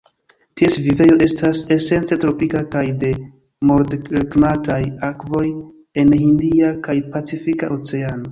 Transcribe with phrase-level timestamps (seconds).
[0.59, 3.11] Ties vivejo estas esence tropika kaj de
[3.71, 4.79] moderklimataj
[5.11, 5.45] akvoj
[6.05, 8.19] en Hindia kaj Pacifika Oceano.